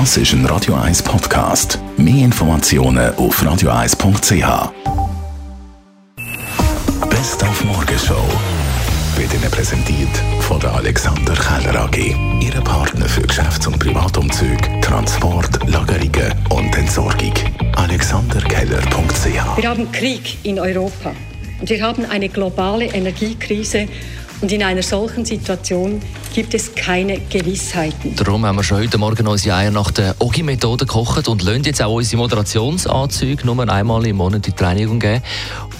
[0.00, 1.78] Das ist ein Radio 1 Podcast.
[1.96, 4.72] Mehr Informationen auf radio1.ch.
[7.08, 8.26] Best auf Morgenshow
[9.16, 10.08] wird Ihnen präsentiert
[10.40, 11.96] von der Alexander Keller AG.
[12.40, 17.34] Ihre Partner für Geschäfts- und Privatumzug, Transport, Lagerungen und Entsorgung.
[17.76, 21.12] AlexanderKeller.ch Wir haben Krieg in Europa
[21.60, 23.86] und wir haben eine globale Energiekrise
[24.44, 26.02] und in einer solchen Situation
[26.34, 28.14] gibt es keine Gewissheiten.
[28.14, 31.80] Darum haben wir schon heute Morgen unsere Eier nach der OGI-Methode gekocht und lassen jetzt
[31.80, 35.22] auch unsere Moderationsanzüge nur einmal im Monat in die Reinigung geben.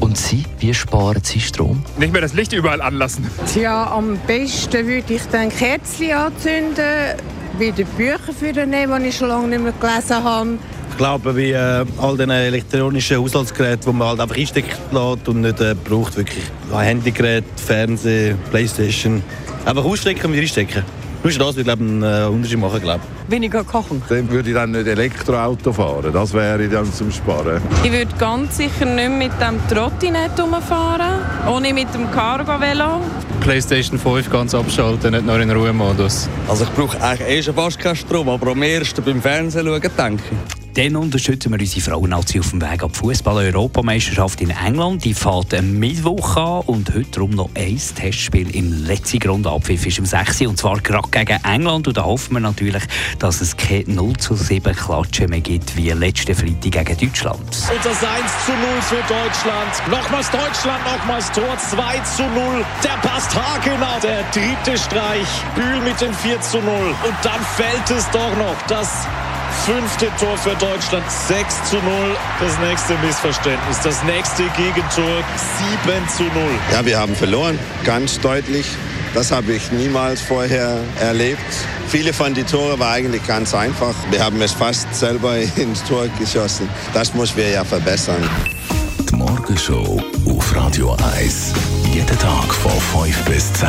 [0.00, 1.84] Und Sie, wie sparen Sie Strom?
[1.98, 3.30] Nicht mehr das Licht überall anlassen.
[3.52, 7.14] Tja, am besten würde ich dann Kerzen anzünden,
[7.58, 10.58] wieder Bücher für nehmen, die ich schon lange nicht mehr gelesen habe.
[10.98, 15.42] Ich glaube, wie äh, all diese elektronischen Haushaltsgeräte, die man halt einfach einstecken lässt und
[15.42, 19.22] nicht äh, braucht, wirklich Handygerät, Fernsehen, Playstation,
[19.64, 20.82] einfach ausstecken und wieder einstecken.
[21.22, 24.02] Nur das würde glaube einen äh, Unterschied machen, glaube Weniger kochen.
[24.08, 26.12] Dann würde ich dann nicht Elektroauto fahren.
[26.12, 27.62] Das wäre dann zum Sparen.
[27.84, 33.02] Ich würde ganz sicher nicht mit dem Trottinett rumfahren, auch nicht mit dem Cargo-Velo.
[33.42, 36.28] Playstation 5 ganz abschalten, nicht nur in Ruhemodus.
[36.48, 39.80] Also ich brauche eigentlich eh schon fast keinen Strom, aber am ersten beim Fernsehen schauen,
[39.96, 40.57] denke ich.
[40.78, 45.04] Dann unterstützen wir unsere Frauennazi auf dem Weg ab Fußball-Europameisterschaft in England.
[45.04, 49.98] Die fährt am Mittwoch an und heute darum noch ein Testspiel im letzten Grundabpfiff ist
[49.98, 51.88] um 6 Uhr und zwar gerade gegen England.
[51.88, 52.84] Und da hoffen wir natürlich,
[53.18, 57.40] dass es keine 0 zu 7 Klatschen mehr gibt wie letzte Freitag gegen Deutschland.
[57.40, 59.90] Und das 1 zu 0 für Deutschland.
[59.90, 62.64] Nochmals Deutschland, nochmals Tor 2 zu 0.
[62.84, 63.98] Der passt haargenau.
[64.00, 65.26] Der dritte Streich.
[65.56, 66.72] Bühl mit dem 4 zu 0.
[66.72, 68.62] Und dann fällt es doch noch.
[68.68, 69.08] Das
[69.68, 71.84] fünfte Tor für Deutschland, 6 zu 0.
[72.40, 75.22] Das nächste Missverständnis, das nächste Gegentor,
[75.84, 76.32] 7 zu 0.
[76.72, 78.64] Ja, wir haben verloren, ganz deutlich.
[79.12, 81.40] Das habe ich niemals vorher erlebt.
[81.88, 83.94] Viele von den Toren waren eigentlich ganz einfach.
[84.10, 86.66] Wir haben es fast selber ins Tor geschossen.
[86.94, 88.22] Das muss wir ja verbessern.
[89.10, 91.52] Die Morgenshow auf Radio 1.
[91.92, 93.68] Jeden Tag von 5 bis 10.